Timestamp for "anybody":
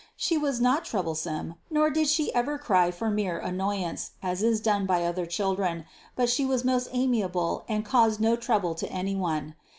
8.91-9.53